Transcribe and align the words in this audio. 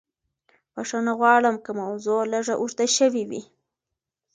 بښنه 0.73 1.11
غواړم 1.19 1.55
که 1.65 1.71
موضوع 1.81 2.21
لږه 2.31 2.53
اوږده 2.61 2.85
شوې 2.97 3.23
وي. 3.29 3.41